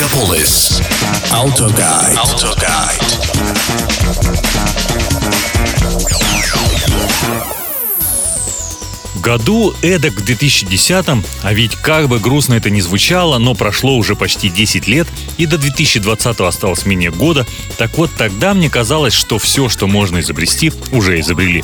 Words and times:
Мегаполис. 0.00 0.80
Autoguide. 1.30 2.16
Autoguide. 2.16 3.20
Году 9.16 9.74
эдак 9.82 10.14
в 10.14 10.24
2010-м, 10.24 11.22
а 11.42 11.52
ведь 11.52 11.76
как 11.76 12.08
бы 12.08 12.18
грустно 12.18 12.54
это 12.54 12.70
ни 12.70 12.80
звучало, 12.80 13.36
но 13.36 13.54
прошло 13.54 13.94
уже 13.98 14.16
почти 14.16 14.48
10 14.48 14.88
лет, 14.88 15.06
и 15.36 15.44
до 15.44 15.56
2020-го 15.56 16.46
осталось 16.46 16.86
менее 16.86 17.10
года, 17.10 17.46
так 17.76 17.98
вот 17.98 18.10
тогда 18.16 18.54
мне 18.54 18.70
казалось, 18.70 19.12
что 19.12 19.38
все, 19.38 19.68
что 19.68 19.86
можно 19.86 20.20
изобрести, 20.20 20.72
уже 20.92 21.20
изобрели. 21.20 21.62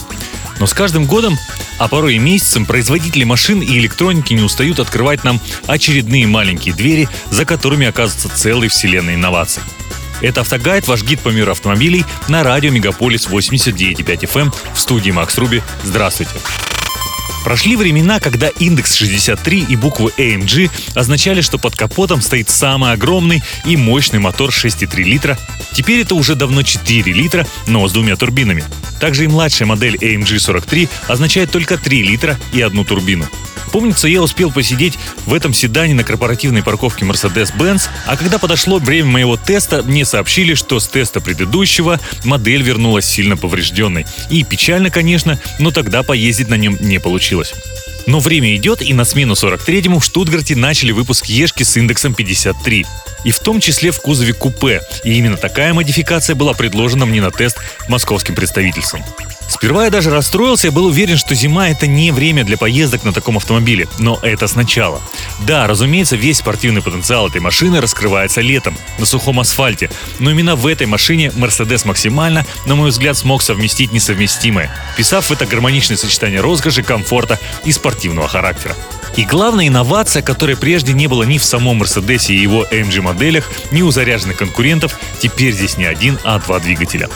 Но 0.59 0.67
с 0.67 0.75
каждым 0.75 1.05
годом, 1.05 1.39
а 1.79 1.89
порой 1.89 2.17
и 2.17 2.19
месяцем, 2.19 2.67
производители 2.67 3.25
машин 3.25 3.61
и 3.61 3.79
электроники 3.79 4.33
не 4.33 4.43
устают 4.43 4.81
открывать 4.81 5.25
нам 5.25 5.41
очередные 5.67 6.27
маленькие 6.27 6.75
двери, 6.75 7.09
за 7.31 7.45
которыми 7.45 7.87
оказывается 7.87 8.29
целая 8.35 8.69
вселенная 8.69 9.15
инноваций. 9.15 9.63
Это 10.23 10.41
«Автогайд», 10.41 10.89
ваш 10.89 11.03
гид 11.03 11.21
по 11.21 11.29
миру 11.29 11.53
автомобилей 11.53 12.05
на 12.29 12.43
радио 12.43 12.71
«Мегаполис» 12.71 13.27
89.5 13.27 13.97
FM 14.03 14.41
эм 14.41 14.53
в 14.75 14.81
студии 14.81 15.11
Макс 15.11 15.37
Руби. 15.37 15.63
Здравствуйте. 15.85 16.33
Прошли 17.45 17.77
времена, 17.77 18.19
когда 18.19 18.49
индекс 18.49 18.95
63 18.95 19.67
и 19.69 19.77
буквы 19.77 20.11
AMG 20.17 20.69
означали, 20.97 21.43
что 21.43 21.59
под 21.59 21.77
капотом 21.77 22.21
стоит 22.21 22.51
самый 22.51 22.91
огромный 22.91 23.41
и 23.65 23.77
мощный 23.77 24.19
мотор 24.19 24.51
6,3 24.51 25.03
литра. 25.05 25.39
Теперь 25.73 26.01
это 26.01 26.17
уже 26.17 26.35
давно 26.35 26.63
4 26.63 27.13
литра, 27.13 27.47
но 27.69 27.87
с 27.87 27.93
двумя 27.93 28.17
турбинами. 28.17 28.65
Также 29.01 29.25
и 29.25 29.29
младшая 29.29 29.67
модель 29.67 29.97
AMG 29.97 30.39
43 30.39 30.89
означает 31.09 31.51
только 31.51 31.77
3 31.77 32.03
литра 32.03 32.39
и 32.53 32.61
одну 32.61 32.85
турбину. 32.85 33.27
Помнится, 33.73 34.09
я 34.09 34.23
успел 34.23 34.51
посидеть 34.51 34.99
в 35.27 35.35
этом 35.35 35.53
седане 35.53 35.95
на 35.95 36.05
корпоративной 36.05 36.63
парковке 36.63 37.05
Mercedes-Benz, 37.05 37.89
а 38.07 38.17
когда 38.17 38.39
подошло 38.39 38.79
время 38.79 39.11
моего 39.11 39.37
теста, 39.37 39.83
мне 39.83 40.05
сообщили, 40.05 40.55
что 40.55 40.81
с 40.81 40.89
теста 40.89 41.21
предыдущего 41.21 42.01
модель 42.25 42.63
вернулась 42.63 43.07
сильно 43.07 43.37
поврежденной. 43.37 44.07
И 44.31 44.45
печально, 44.45 44.91
конечно, 44.91 45.39
но 45.59 45.73
тогда 45.73 46.03
поездить 46.03 46.49
на 46.49 46.55
нем 46.55 46.79
не 46.81 46.99
получилось. 47.01 47.55
Но 48.07 48.21
время 48.21 48.55
идет, 48.55 48.83
и 48.83 48.95
на 48.95 49.05
смену 49.05 49.35
43-му 49.35 49.99
в 49.99 50.05
Штутгарте 50.05 50.55
начали 50.55 50.93
выпуск 50.93 51.27
Ешки 51.27 51.65
с 51.65 51.77
индексом 51.77 52.15
53. 52.15 52.87
И 53.27 53.33
в 53.33 53.41
том 53.41 53.59
числе 53.59 53.91
в 53.91 54.01
кузове 54.01 54.33
купе. 54.33 54.81
И 55.03 55.15
именно 55.19 55.37
такая 55.37 55.75
модификация 55.75 56.37
была 56.37 56.55
предложена 56.55 57.07
мне 57.07 57.21
на 57.21 57.33
тест 57.33 57.59
московским 57.89 58.37
представительством. 58.37 59.03
Сперва 59.49 59.87
я 59.87 59.91
даже 59.91 60.11
расстроился, 60.11 60.69
я 60.69 60.73
был 60.73 60.87
уверен, 60.87 61.17
что 61.17 61.35
зима 61.35 61.69
это 61.69 61.89
не 61.89 62.13
время 62.13 62.45
для 62.45 62.57
поездок 62.57 63.03
на 63.03 63.13
таком 63.13 63.37
автомобиле. 63.37 63.89
Но 63.99 64.21
это 64.23 64.47
сначала. 64.47 65.03
Да, 65.41 65.67
разумеется, 65.67 66.15
весь 66.15 66.39
спортивный 66.39 66.83
потенциал 66.83 67.27
этой 67.27 67.41
машины 67.41 67.81
раскрывается 67.81 68.43
летом, 68.43 68.79
на 68.99 69.07
сухом 69.07 69.41
асфальте. 69.41 69.91
Но 70.21 70.31
именно 70.31 70.55
в 70.55 70.65
этой 70.65 70.87
машине 70.87 71.33
Mercedes 71.35 71.85
максимально, 71.85 72.47
на 72.65 72.77
мой 72.77 72.91
взгляд, 72.91 73.17
смог 73.17 73.43
совместить 73.43 73.91
несовместимое, 73.91 74.73
писав 74.97 75.31
в 75.31 75.33
это 75.33 75.47
гармоничное 75.47 75.97
сочетание 75.97 76.41
роскоши, 76.41 76.85
комфорта 76.85 77.41
и 77.65 77.73
спортивного 77.73 78.29
характера. 78.29 78.77
И 79.17 79.25
главная 79.25 79.69
инновация, 79.69 80.23
которой 80.23 80.57
прежде 80.57 80.93
не 80.93 81.07
было 81.07 81.23
ни 81.23 81.39
в 81.39 81.45
самом 81.45 81.79
Мерседесе 81.79 82.35
и 82.35 82.41
его 82.41 82.67
AMG 82.71 83.01
моделях, 83.01 83.49
ни 83.73 83.81
у 83.81 83.91
заряженных 83.91 84.37
конкурентов, 84.37 84.99
теперь 85.19 85.55
здесь 85.55 85.79
не 85.79 85.87
один, 85.87 86.19
а 86.23 86.39
два 86.39 86.61
двигателя. 86.61 87.09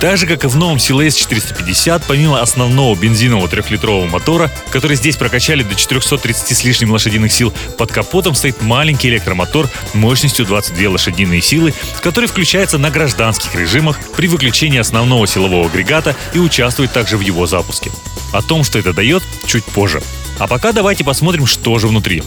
Так 0.00 0.18
же, 0.18 0.26
как 0.26 0.44
и 0.44 0.48
в 0.48 0.56
новом 0.56 0.78
CLS 0.78 1.12
450, 1.12 2.04
помимо 2.06 2.40
основного 2.40 2.94
бензинового 2.96 3.48
трехлитрового 3.48 4.06
мотора, 4.06 4.50
который 4.70 4.96
здесь 4.96 5.16
прокачали 5.16 5.62
до 5.62 5.74
430 5.74 6.56
с 6.56 6.64
лишним 6.64 6.92
лошадиных 6.92 7.32
сил, 7.32 7.52
под 7.76 7.92
капотом 7.92 8.34
стоит 8.34 8.62
маленький 8.62 9.08
электромотор 9.08 9.68
мощностью 9.94 10.44
22 10.44 10.90
лошадиные 10.90 11.40
силы, 11.40 11.74
который 12.00 12.28
включается 12.28 12.78
на 12.78 12.90
гражданских 12.90 13.54
режимах 13.54 13.98
при 14.16 14.28
выключении 14.28 14.78
основного 14.78 15.26
силового 15.26 15.66
агрегата 15.66 16.16
и 16.34 16.38
участвует 16.38 16.92
также 16.92 17.16
в 17.16 17.20
его 17.20 17.46
запуске. 17.46 17.90
О 18.32 18.42
том, 18.42 18.64
что 18.64 18.78
это 18.78 18.92
дает, 18.92 19.22
чуть 19.46 19.64
позже. 19.64 20.02
А 20.38 20.46
пока 20.46 20.72
давайте 20.72 21.04
посмотрим, 21.04 21.46
что 21.46 21.78
же 21.78 21.88
внутри. 21.88 22.22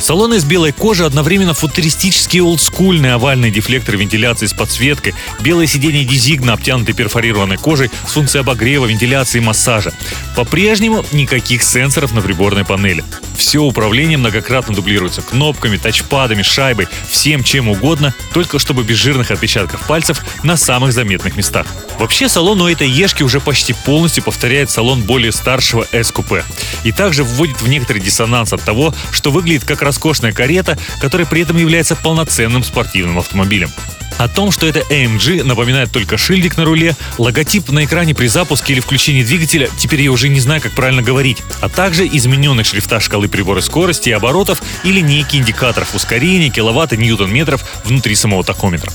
Салон 0.00 0.32
из 0.32 0.44
белой 0.44 0.72
кожи 0.72 1.04
одновременно 1.04 1.52
футуристические 1.52 2.42
олдскульные 2.42 3.12
овальные 3.12 3.50
дефлекторы 3.50 3.98
вентиляции 3.98 4.46
с 4.46 4.54
подсветкой, 4.54 5.14
белое 5.40 5.66
сиденье 5.66 6.04
дизигна, 6.04 6.54
обтянутое 6.54 6.94
перфорированной 6.94 7.58
кожей 7.58 7.90
с 8.06 8.12
функцией 8.12 8.40
обогрева, 8.40 8.86
вентиляции 8.86 9.38
и 9.38 9.42
массажа. 9.42 9.92
По-прежнему 10.36 11.04
никаких 11.12 11.62
сенсоров 11.62 12.12
на 12.12 12.22
приборной 12.22 12.64
панели. 12.64 13.04
Все 13.40 13.60
управление 13.60 14.18
многократно 14.18 14.74
дублируется 14.74 15.22
кнопками, 15.22 15.78
тачпадами, 15.78 16.42
шайбой, 16.42 16.88
всем 17.08 17.42
чем 17.42 17.70
угодно, 17.70 18.14
только 18.34 18.58
чтобы 18.58 18.84
без 18.84 18.98
жирных 18.98 19.30
отпечатков 19.30 19.86
пальцев 19.86 20.22
на 20.42 20.58
самых 20.58 20.92
заметных 20.92 21.36
местах. 21.36 21.66
Вообще 21.98 22.28
салон 22.28 22.60
у 22.60 22.68
этой 22.68 22.86
Ешки 22.86 23.22
уже 23.22 23.40
почти 23.40 23.72
полностью 23.72 24.22
повторяет 24.24 24.68
салон 24.70 25.00
более 25.00 25.32
старшего 25.32 25.86
S-купе. 25.90 26.44
И 26.84 26.92
также 26.92 27.24
вводит 27.24 27.62
в 27.62 27.66
некоторый 27.66 28.00
диссонанс 28.00 28.52
от 28.52 28.60
того, 28.60 28.94
что 29.10 29.30
выглядит 29.30 29.64
как 29.64 29.80
роскошная 29.80 30.32
карета, 30.32 30.78
которая 31.00 31.26
при 31.26 31.40
этом 31.40 31.56
является 31.56 31.96
полноценным 31.96 32.62
спортивным 32.62 33.18
автомобилем. 33.18 33.70
О 34.20 34.28
том, 34.28 34.52
что 34.52 34.66
это 34.66 34.80
AMG, 34.80 35.44
напоминает 35.44 35.90
только 35.92 36.18
шильдик 36.18 36.58
на 36.58 36.66
руле, 36.66 36.94
логотип 37.16 37.70
на 37.70 37.86
экране 37.86 38.14
при 38.14 38.26
запуске 38.26 38.74
или 38.74 38.80
включении 38.80 39.22
двигателя, 39.22 39.70
теперь 39.78 40.02
я 40.02 40.12
уже 40.12 40.28
не 40.28 40.40
знаю, 40.40 40.60
как 40.60 40.72
правильно 40.72 41.00
говорить, 41.00 41.38
а 41.62 41.70
также 41.70 42.06
измененных 42.06 42.66
шрифта 42.66 43.00
шкалы 43.00 43.28
прибора 43.28 43.62
скорости 43.62 44.10
и 44.10 44.12
оборотов 44.12 44.62
и 44.84 44.92
линейки 44.92 45.36
индикаторов 45.36 45.94
ускорения, 45.94 46.50
киловатт 46.50 46.92
и 46.92 46.98
ньютон-метров 46.98 47.64
внутри 47.86 48.14
самого 48.14 48.44
тахометра. 48.44 48.92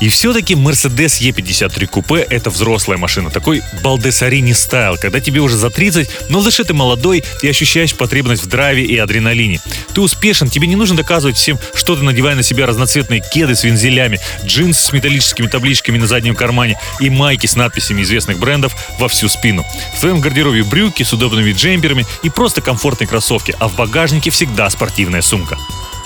И 0.00 0.08
все-таки 0.08 0.54
Mercedes 0.54 1.20
E53 1.20 1.86
купе— 1.86 2.26
это 2.30 2.48
взрослая 2.48 2.96
машина, 2.96 3.30
такой 3.30 3.62
балдесарини 3.82 4.52
стайл, 4.52 4.96
когда 4.96 5.20
тебе 5.20 5.40
уже 5.40 5.56
за 5.56 5.68
30, 5.68 6.08
но 6.30 6.42
лишь 6.42 6.56
ты 6.56 6.72
молодой 6.72 7.22
и 7.42 7.48
ощущаешь 7.48 7.94
потребность 7.94 8.42
в 8.42 8.46
драйве 8.46 8.84
и 8.84 8.96
адреналине. 8.96 9.60
Ты 9.94 10.00
успешен, 10.00 10.48
тебе 10.48 10.66
не 10.66 10.76
нужно 10.76 10.96
доказывать 10.96 11.36
всем, 11.36 11.58
что 11.74 11.96
ты 11.96 12.02
надевая 12.02 12.34
на 12.34 12.42
себя 12.42 12.66
разноцветные 12.66 13.20
кеды 13.20 13.54
с 13.54 13.64
вензелями, 13.64 14.20
джинсы 14.44 14.82
с 14.82 14.92
металлическими 14.92 15.46
табличками 15.46 15.98
на 15.98 16.06
заднем 16.06 16.34
кармане 16.34 16.78
и 17.00 17.10
майки 17.10 17.46
с 17.46 17.56
надписями 17.56 18.02
известных 18.02 18.38
брендов 18.38 18.74
во 18.98 19.08
всю 19.08 19.28
спину. 19.28 19.64
В 19.96 20.00
твоем 20.00 20.20
гардеробе 20.20 20.62
брюки 20.62 21.02
с 21.02 21.12
удобными 21.12 21.52
джемперами 21.52 22.06
и 22.22 22.30
просто 22.30 22.60
комфортные 22.60 23.08
кроссовки, 23.08 23.54
а 23.58 23.68
в 23.68 23.76
багажнике 23.76 24.30
всегда 24.30 24.70
спортивная 24.70 25.22
сумка. 25.22 25.56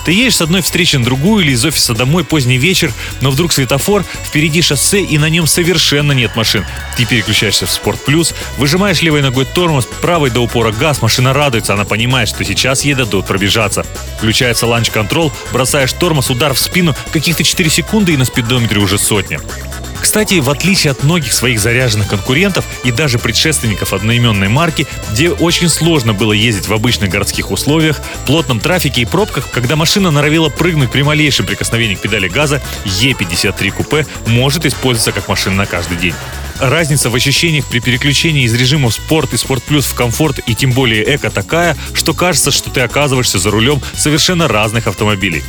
Ты 0.05 0.11
едешь 0.11 0.35
с 0.35 0.41
одной 0.41 0.61
встречи 0.61 0.95
на 0.95 1.03
другую 1.03 1.43
или 1.43 1.51
из 1.51 1.65
офиса 1.65 1.95
домой 1.95 2.23
поздний 2.23 2.57
вечер, 2.57 2.93
но 3.21 3.31
вдруг 3.31 3.51
светофор, 3.51 4.05
впереди 4.23 4.61
шоссе 4.61 5.01
и 5.01 5.17
на 5.17 5.29
нем 5.29 5.47
совершенно 5.47 6.11
нет 6.11 6.35
машин. 6.35 6.63
Ты 6.95 7.05
переключаешься 7.05 7.65
в 7.65 7.71
Спорт 7.71 7.99
Плюс, 8.05 8.33
выжимаешь 8.57 9.01
левой 9.01 9.23
ногой 9.23 9.45
тормоз, 9.45 9.87
правой 10.01 10.29
до 10.29 10.41
упора 10.41 10.71
газ, 10.71 11.01
машина 11.01 11.33
радуется, 11.33 11.73
она 11.73 11.85
понимает, 11.85 12.29
что 12.29 12.43
сейчас 12.43 12.85
ей 12.85 12.93
дадут 12.93 13.25
пробежаться. 13.25 13.83
Включается 14.17 14.67
launch 14.67 14.94
control, 14.94 15.31
бросаешь 15.51 15.93
тормоз, 15.93 16.29
удар 16.29 16.53
в 16.53 16.59
спину, 16.59 16.95
каких-то 17.11 17.43
4 17.43 17.69
секунды 17.69 18.13
и 18.13 18.17
на 18.17 18.25
спидометре 18.25 18.79
уже 18.79 18.99
сотня. 18.99 19.39
Кстати, 20.05 20.35
в 20.35 20.51
отличие 20.51 20.91
от 20.91 21.03
многих 21.03 21.33
своих 21.33 21.59
заряженных 21.59 22.07
конкурентов 22.07 22.63
и 22.83 22.91
даже 22.91 23.17
предшественников 23.17 23.91
одноименной 23.91 24.49
марки, 24.49 24.85
где 25.11 25.31
очень 25.31 25.67
сложно 25.67 26.13
было 26.13 26.31
ездить 26.31 26.67
в 26.67 26.73
обычных 26.73 27.09
городских 27.09 27.49
условиях, 27.49 27.99
плотном 28.27 28.59
трафике 28.59 29.01
и 29.01 29.05
пробках, 29.05 29.49
когда 29.49 29.75
машина 29.75 30.11
норовила 30.11 30.49
прыгнуть 30.49 30.91
при 30.91 31.01
малейшем 31.01 31.47
прикосновении 31.47 31.95
к 31.95 32.01
педали 32.01 32.27
газа, 32.27 32.61
E53 32.85 33.71
купе 33.71 34.05
может 34.27 34.67
использоваться 34.67 35.11
как 35.11 35.27
машина 35.27 35.55
на 35.55 35.65
каждый 35.65 35.97
день. 35.97 36.13
Разница 36.59 37.09
в 37.09 37.15
ощущениях 37.15 37.65
при 37.65 37.79
переключении 37.79 38.43
из 38.43 38.53
режима 38.53 38.91
спорт 38.91 39.33
и 39.33 39.37
спорт 39.37 39.63
плюс 39.63 39.87
в 39.87 39.95
комфорт 39.95 40.39
и 40.45 40.53
тем 40.53 40.71
более 40.71 41.15
эко 41.15 41.31
такая, 41.31 41.75
что 41.93 42.13
кажется, 42.13 42.51
что 42.51 42.69
ты 42.69 42.81
оказываешься 42.81 43.39
за 43.39 43.49
рулем 43.49 43.81
совершенно 43.95 44.47
разных 44.47 44.85
автомобилей. 44.85 45.43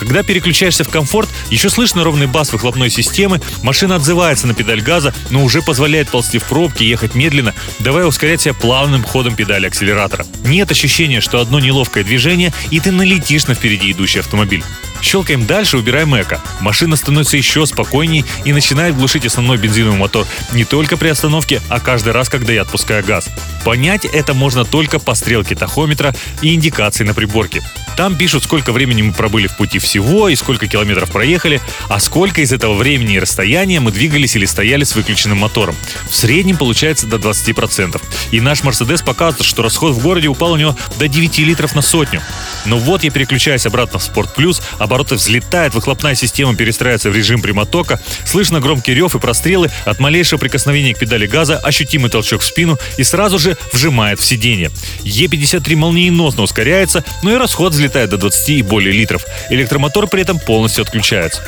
Когда 0.00 0.22
переключаешься 0.22 0.82
в 0.82 0.88
комфорт, 0.88 1.28
еще 1.50 1.68
слышно 1.68 2.04
ровный 2.04 2.26
бас 2.26 2.54
выхлопной 2.54 2.88
системы, 2.88 3.38
машина 3.62 3.96
отзывается 3.96 4.46
на 4.46 4.54
педаль 4.54 4.80
газа, 4.80 5.12
но 5.28 5.44
уже 5.44 5.60
позволяет 5.60 6.08
ползти 6.08 6.38
в 6.38 6.44
пробке, 6.44 6.88
ехать 6.88 7.14
медленно, 7.14 7.52
давая 7.80 8.06
ускорять 8.06 8.40
себя 8.40 8.54
плавным 8.54 9.04
ходом 9.04 9.36
педали 9.36 9.66
акселератора. 9.66 10.24
Нет 10.42 10.70
ощущения, 10.70 11.20
что 11.20 11.38
одно 11.38 11.60
неловкое 11.60 12.02
движение, 12.02 12.50
и 12.70 12.80
ты 12.80 12.92
налетишь 12.92 13.46
на 13.46 13.52
впереди 13.52 13.92
идущий 13.92 14.20
автомобиль. 14.20 14.64
Щелкаем 15.02 15.46
дальше, 15.46 15.76
убираем 15.76 16.18
эко. 16.18 16.40
Машина 16.60 16.96
становится 16.96 17.36
еще 17.36 17.66
спокойней 17.66 18.24
и 18.44 18.52
начинает 18.52 18.96
глушить 18.96 19.26
основной 19.26 19.58
бензиновый 19.58 19.98
мотор 19.98 20.26
не 20.52 20.64
только 20.64 20.96
при 20.96 21.08
остановке, 21.08 21.60
а 21.68 21.80
каждый 21.80 22.12
раз, 22.12 22.28
когда 22.28 22.52
я 22.52 22.62
отпускаю 22.62 23.04
газ. 23.04 23.28
Понять 23.64 24.04
это 24.06 24.34
можно 24.34 24.64
только 24.64 24.98
по 24.98 25.14
стрелке 25.14 25.54
тахометра 25.54 26.14
и 26.42 26.54
индикации 26.54 27.04
на 27.04 27.14
приборке. 27.14 27.62
Там 27.96 28.16
пишут, 28.16 28.44
сколько 28.44 28.72
времени 28.72 29.02
мы 29.02 29.12
пробыли 29.12 29.46
в 29.46 29.56
пути 29.56 29.78
всего 29.78 30.28
и 30.28 30.34
сколько 30.34 30.66
километров 30.66 31.10
проехали, 31.10 31.60
а 31.88 32.00
сколько 32.00 32.40
из 32.40 32.50
этого 32.50 32.74
времени 32.74 33.16
и 33.16 33.18
расстояния 33.18 33.78
мы 33.78 33.92
двигались 33.92 34.36
или 34.36 34.46
стояли 34.46 34.84
с 34.84 34.94
выключенным 34.94 35.38
мотором. 35.38 35.76
В 36.08 36.16
среднем 36.16 36.56
получается 36.56 37.06
до 37.06 37.16
20%. 37.16 38.00
И 38.30 38.40
наш 38.40 38.62
Мерседес 38.62 39.02
показывает, 39.02 39.46
что 39.46 39.62
расход 39.62 39.94
в 39.94 40.02
городе 40.02 40.28
упал 40.28 40.52
у 40.52 40.56
него 40.56 40.76
до 40.98 41.08
9 41.08 41.38
литров 41.40 41.74
на 41.74 41.82
сотню. 41.82 42.22
Но 42.64 42.78
вот 42.78 43.04
я 43.04 43.10
переключаюсь 43.10 43.66
обратно 43.66 43.98
в 43.98 44.02
Спорт 44.02 44.34
Плюс, 44.34 44.62
обороты 44.78 45.16
взлетают, 45.16 45.74
выхлопная 45.74 46.14
система 46.14 46.54
перестраивается 46.56 47.10
в 47.10 47.16
режим 47.16 47.42
прямотока, 47.42 48.00
слышно 48.24 48.60
громкий 48.60 48.94
рев 48.94 49.14
и 49.14 49.18
прострелы, 49.18 49.70
от 49.84 50.00
малейшего 50.00 50.38
прикосновения 50.38 50.94
к 50.94 50.98
педали 50.98 51.26
газа 51.26 51.58
ощутимый 51.58 52.10
толчок 52.10 52.40
в 52.40 52.46
спину 52.46 52.78
и 52.96 53.02
сразу 53.02 53.38
же 53.38 53.58
вжимает 53.72 54.20
в 54.20 54.24
сиденье. 54.24 54.70
Е53 55.04 55.76
молниеносно 55.76 56.42
ускоряется, 56.42 57.04
но 57.22 57.32
и 57.32 57.36
расход 57.36 57.72
взлетает 57.72 57.89
до 57.92 58.16
20 58.16 58.48
и 58.50 58.62
более 58.62 58.92
литров. 58.92 59.26
Электромотор 59.50 60.06
при 60.06 60.22
этом 60.22 60.38
полностью 60.38 60.82
отключается. 60.82 61.42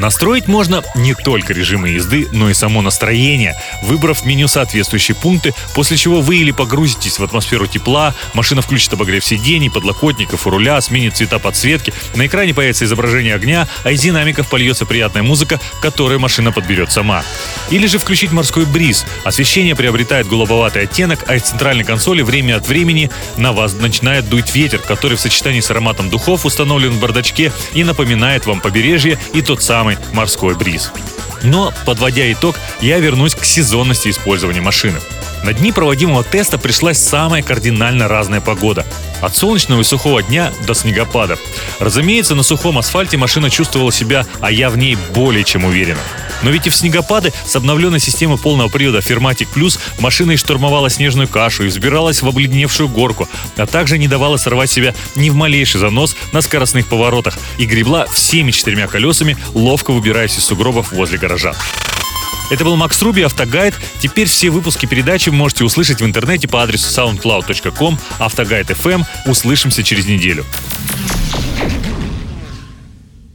Настроить 0.00 0.48
можно 0.48 0.82
не 0.94 1.12
только 1.12 1.52
режимы 1.52 1.90
езды, 1.90 2.26
но 2.32 2.48
и 2.48 2.54
само 2.54 2.80
настроение, 2.80 3.54
выбрав 3.82 4.22
в 4.22 4.24
меню 4.24 4.48
соответствующие 4.48 5.14
пункты, 5.14 5.52
после 5.74 5.98
чего 5.98 6.22
вы 6.22 6.38
или 6.38 6.52
погрузитесь 6.52 7.18
в 7.18 7.22
атмосферу 7.22 7.66
тепла, 7.66 8.14
машина 8.32 8.62
включит 8.62 8.94
обогрев 8.94 9.22
сидений, 9.22 9.68
подлокотников 9.68 10.46
руля, 10.46 10.80
сменит 10.80 11.18
цвета 11.18 11.38
подсветки, 11.38 11.92
на 12.14 12.26
экране 12.26 12.54
появится 12.54 12.86
изображение 12.86 13.34
огня, 13.34 13.68
а 13.84 13.90
из 13.90 14.00
динамиков 14.00 14.48
польется 14.48 14.86
приятная 14.86 15.22
музыка, 15.22 15.60
которую 15.82 16.18
машина 16.18 16.50
подберет 16.50 16.90
сама. 16.90 17.22
Или 17.68 17.86
же 17.86 17.98
включить 17.98 18.32
морской 18.32 18.64
бриз. 18.64 19.04
Освещение 19.24 19.76
приобретает 19.76 20.26
голубоватый 20.26 20.84
оттенок, 20.84 21.24
а 21.26 21.36
из 21.36 21.42
центральной 21.42 21.84
консоли 21.84 22.22
время 22.22 22.56
от 22.56 22.66
времени 22.66 23.10
на 23.36 23.52
вас 23.52 23.74
начинает 23.74 24.30
дуть 24.30 24.54
ветер, 24.54 24.78
который 24.78 25.18
в 25.18 25.20
сочетании 25.20 25.60
с 25.60 25.70
ароматом 25.70 26.08
духов 26.08 26.46
установлен 26.46 26.92
в 26.92 27.00
бардачке 27.00 27.52
и 27.74 27.84
напоминает 27.84 28.46
вам 28.46 28.62
побережье 28.62 29.18
и 29.34 29.42
тот 29.42 29.62
самый 29.62 29.89
самый 29.90 30.14
морской 30.14 30.54
бриз. 30.54 30.90
Но, 31.42 31.72
подводя 31.86 32.30
итог, 32.30 32.56
я 32.80 32.98
вернусь 32.98 33.34
к 33.34 33.44
сезонности 33.44 34.08
использования 34.10 34.60
машины. 34.60 35.00
На 35.42 35.54
дни 35.54 35.72
проводимого 35.72 36.22
теста 36.22 36.58
пришлась 36.58 36.98
самая 36.98 37.42
кардинально 37.42 38.08
разная 38.08 38.42
погода. 38.42 38.84
От 39.22 39.36
солнечного 39.36 39.80
и 39.80 39.84
сухого 39.84 40.22
дня 40.22 40.52
до 40.66 40.74
снегопада. 40.74 41.38
Разумеется, 41.78 42.34
на 42.34 42.42
сухом 42.42 42.78
асфальте 42.78 43.16
машина 43.16 43.48
чувствовала 43.48 43.90
себя, 43.90 44.26
а 44.40 44.50
я 44.50 44.68
в 44.68 44.76
ней 44.76 44.98
более 45.14 45.44
чем 45.44 45.64
уверенно. 45.64 46.00
Но 46.42 46.50
ведь 46.50 46.66
и 46.66 46.70
в 46.70 46.76
снегопады 46.76 47.32
с 47.44 47.54
обновленной 47.56 48.00
системой 48.00 48.38
полного 48.38 48.68
привода 48.68 49.00
Ферматик 49.00 49.48
Плюс 49.48 49.78
машина 49.98 50.32
и 50.32 50.36
штурмовала 50.36 50.90
снежную 50.90 51.28
кашу 51.28 51.64
и 51.64 51.68
взбиралась 51.68 52.22
в 52.22 52.28
обледеневшую 52.28 52.88
горку, 52.88 53.28
а 53.56 53.66
также 53.66 53.98
не 53.98 54.08
давала 54.08 54.36
сорвать 54.36 54.70
себя 54.70 54.94
ни 55.16 55.30
в 55.30 55.34
малейший 55.34 55.80
занос 55.80 56.16
на 56.32 56.40
скоростных 56.40 56.86
поворотах 56.86 57.38
и 57.58 57.66
гребла 57.66 58.06
всеми 58.06 58.50
четырьмя 58.50 58.86
колесами, 58.86 59.36
ловко 59.54 59.92
выбираясь 59.92 60.38
из 60.38 60.44
сугробов 60.44 60.92
возле 60.92 61.18
гаража. 61.18 61.54
Это 62.50 62.64
был 62.64 62.74
Макс 62.74 63.00
Руби, 63.00 63.22
Автогайд. 63.22 63.74
Теперь 64.00 64.26
все 64.26 64.50
выпуски 64.50 64.86
передачи 64.86 65.30
можете 65.30 65.62
услышать 65.62 66.00
в 66.00 66.04
интернете 66.04 66.48
по 66.48 66.62
адресу 66.62 66.88
soundcloud.com, 66.90 67.98
Автогайд 68.18 68.70
FM. 68.70 69.04
Услышимся 69.26 69.84
через 69.84 70.06
неделю. 70.06 70.44